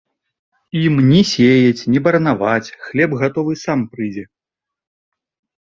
Ім 0.87 0.95
ні 1.09 1.19
сеяць, 1.31 1.83
ні 1.95 2.01
баранаваць, 2.07 2.73
хлеб 2.87 3.11
гатовы 3.21 3.53
сам 3.67 3.79
прыйдзе. 3.93 4.23